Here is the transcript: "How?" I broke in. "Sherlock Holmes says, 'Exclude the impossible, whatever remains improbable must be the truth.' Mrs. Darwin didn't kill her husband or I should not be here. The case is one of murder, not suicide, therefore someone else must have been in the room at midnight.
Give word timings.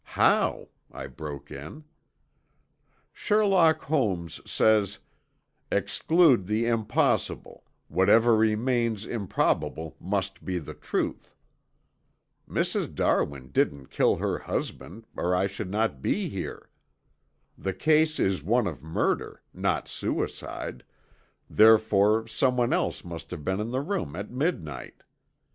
"How?" 0.17 0.69
I 0.91 1.05
broke 1.05 1.51
in. 1.51 1.83
"Sherlock 3.13 3.83
Holmes 3.83 4.41
says, 4.49 4.97
'Exclude 5.71 6.47
the 6.47 6.65
impossible, 6.65 7.63
whatever 7.87 8.35
remains 8.35 9.05
improbable 9.05 9.97
must 9.99 10.43
be 10.43 10.57
the 10.57 10.73
truth.' 10.73 11.35
Mrs. 12.49 12.95
Darwin 12.95 13.51
didn't 13.51 13.91
kill 13.91 14.15
her 14.15 14.39
husband 14.39 15.05
or 15.15 15.35
I 15.35 15.45
should 15.45 15.69
not 15.69 16.01
be 16.01 16.29
here. 16.29 16.71
The 17.55 17.75
case 17.75 18.19
is 18.19 18.41
one 18.41 18.65
of 18.65 18.81
murder, 18.81 19.43
not 19.53 19.87
suicide, 19.87 20.83
therefore 21.47 22.25
someone 22.25 22.73
else 22.73 23.03
must 23.05 23.29
have 23.29 23.45
been 23.45 23.59
in 23.59 23.69
the 23.69 23.81
room 23.81 24.15
at 24.15 24.31
midnight. 24.31 25.03